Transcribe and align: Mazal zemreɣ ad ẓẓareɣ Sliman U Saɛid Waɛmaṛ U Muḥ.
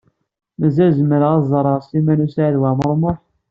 Mazal 0.59 0.91
zemreɣ 0.97 1.31
ad 1.33 1.43
ẓẓareɣ 1.45 1.79
Sliman 1.85 2.23
U 2.25 2.27
Saɛid 2.33 2.55
Waɛmaṛ 2.61 2.89
U 2.95 2.97
Muḥ. 3.01 3.19